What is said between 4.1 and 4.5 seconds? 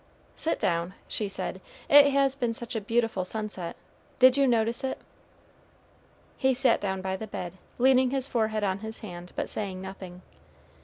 Did you